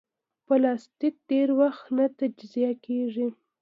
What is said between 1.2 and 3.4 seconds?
ډېر وخت نه تجزیه کېږي.